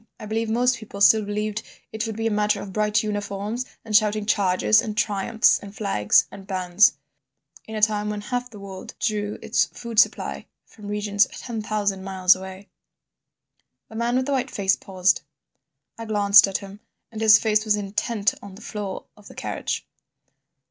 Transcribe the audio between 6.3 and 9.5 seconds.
and bands—in a time when half the world drew